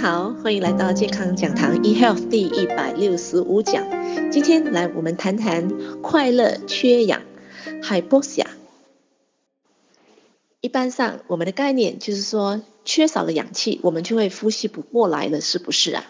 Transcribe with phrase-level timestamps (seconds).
[0.00, 3.84] 好欢迎来到健康讲堂 eHealth 第一百六十五讲。
[4.30, 7.22] 今天来我们谈谈快乐缺氧
[7.82, 8.46] （Hypoxia）。
[10.60, 16.04] 一般上，我们的概念就是说，缺少了氧气，我们就会呼吸不过来了，是不是啊？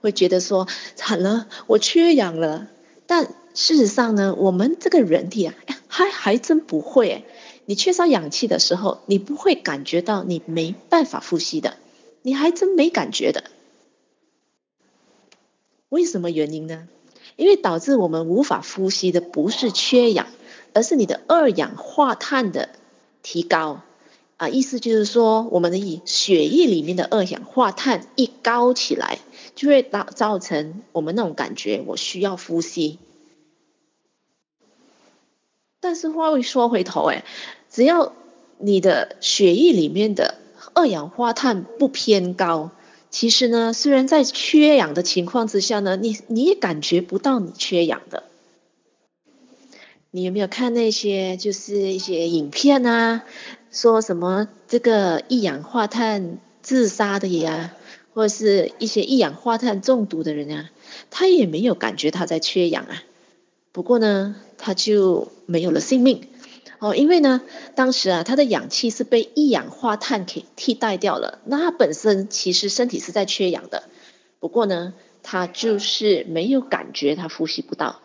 [0.00, 2.68] 会觉得说惨了，我缺氧了。
[3.06, 5.54] 但事实上呢，我们这个人体啊，
[5.88, 7.24] 还还真不会。
[7.66, 11.76] 你缺少氧气的时候，你不会感觉到你没办法呼吸的，
[12.28, 13.44] 你还真没感觉的。
[15.88, 16.86] 为什么原因呢？
[17.36, 20.26] 因为导致我们无法呼吸的不是缺氧，
[20.74, 22.68] 而是你的二氧化碳的
[23.22, 23.80] 提高
[24.36, 24.50] 啊。
[24.50, 29.20] 意思就是说，我们的血液里面的二氧化碳一高起来，
[29.54, 32.98] 就会导造成我们那种感觉，我需要呼吸。
[35.80, 37.24] 但是话又说回头，哎。
[37.70, 38.12] 只要
[38.58, 40.38] 你的血液里面的
[40.74, 42.70] 二氧化碳不偏高，
[43.10, 48.24] 其实呢，虽然在缺氧的情况之下呢，你你也感觉不到你缺氧的。
[50.10, 53.24] 你有没有看那些就是一些影片啊，
[53.70, 57.74] 说什么这个一氧化碳自杀的呀，
[58.14, 60.70] 或者是一些一氧化碳中毒的人啊，
[61.10, 63.02] 他也没有感觉他在缺氧啊，
[63.72, 66.22] 不过呢，他就没有了性命。
[66.80, 67.40] 哦，因为呢，
[67.74, 71.40] 当时啊，他的氧气是被一氧化碳给替代掉了。
[71.44, 73.82] 那他本身其实身体是在缺氧的，
[74.38, 78.00] 不过呢，他就是没有感觉他呼吸不到。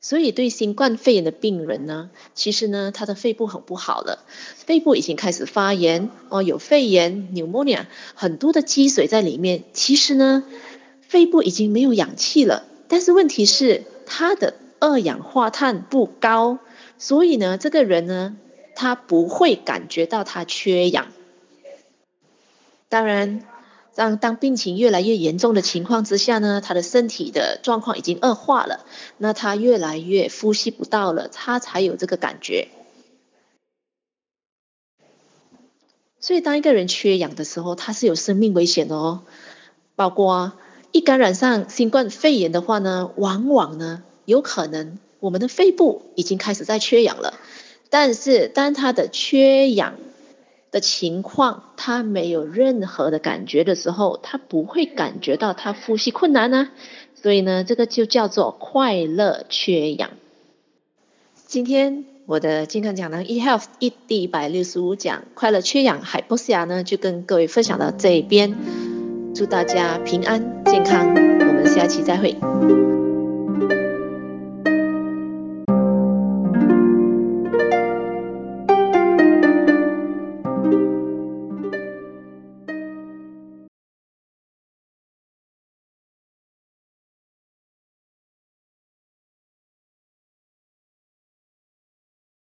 [0.00, 4.24] 所以对新冠肺炎的病人呢，其实呢，他的肺部很不好了，
[4.56, 9.64] 肺部已经开始发炎哦，有肺炎 （pneumonia），很多的积水在里面。
[9.72, 10.44] 其实呢，
[11.00, 16.58] 肺部已经没有氧气了，但是问题是他的二氧化碳不高。
[16.98, 18.36] 所以呢，这个人呢，
[18.74, 21.08] 他不会感觉到他缺氧。
[22.88, 23.44] 当然，
[23.94, 28.86] 当当病情越来越严重的情况之下呢，他的身体的状况已经恶化了，
[29.18, 32.68] 那他越来越呼吸不到了，他才有这个感觉。
[36.20, 39.22] 所以，当一个人缺氧的时候，他是有生命危险的哦。
[39.94, 40.52] 包括
[40.92, 44.98] 一感染上新冠肺炎的话呢，往往呢，有可能。
[45.26, 47.34] 我们的肺部已经开始在缺氧了，
[47.90, 49.94] 但是当他的缺氧
[50.70, 56.68] 的情况，他没有任何的感觉的时候，他不会感觉到他呼吸困难呢，
[57.20, 60.10] 所以呢，这个就叫做快乐缺氧。
[61.48, 68.54] 今天我的健康讲堂 eHealth 一第一百六十五讲快乐缺氧 Hypoxia 呢，就跟各位分享到这边，
[69.34, 72.95] 祝大家平安健康，我们下期再会。